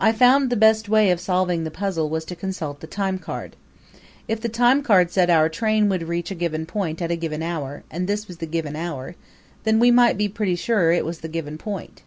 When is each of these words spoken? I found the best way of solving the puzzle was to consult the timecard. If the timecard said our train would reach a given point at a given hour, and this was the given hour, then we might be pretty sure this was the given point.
I 0.00 0.12
found 0.14 0.48
the 0.48 0.56
best 0.56 0.88
way 0.88 1.10
of 1.10 1.20
solving 1.20 1.62
the 1.62 1.70
puzzle 1.70 2.08
was 2.08 2.24
to 2.24 2.34
consult 2.34 2.80
the 2.80 2.86
timecard. 2.86 3.52
If 4.26 4.40
the 4.40 4.48
timecard 4.48 5.10
said 5.10 5.28
our 5.28 5.50
train 5.50 5.90
would 5.90 6.08
reach 6.08 6.30
a 6.30 6.34
given 6.34 6.64
point 6.64 7.02
at 7.02 7.10
a 7.10 7.16
given 7.16 7.42
hour, 7.42 7.82
and 7.90 8.06
this 8.08 8.28
was 8.28 8.38
the 8.38 8.46
given 8.46 8.74
hour, 8.76 9.14
then 9.64 9.78
we 9.78 9.90
might 9.90 10.16
be 10.16 10.26
pretty 10.30 10.56
sure 10.56 10.94
this 10.96 11.04
was 11.04 11.18
the 11.20 11.28
given 11.28 11.58
point. 11.58 12.00